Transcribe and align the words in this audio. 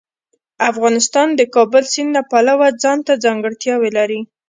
افغانستان 0.69 1.27
د 1.35 1.41
کابل 1.55 1.83
سیند 1.93 2.11
له 2.17 2.21
پلوه 2.31 2.67
ځانته 2.83 3.13
ځانګړتیاوې 3.23 3.89
لري. 3.97 4.19